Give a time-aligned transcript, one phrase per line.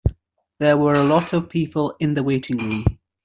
[0.57, 2.85] There were a lot of people in the waiting room.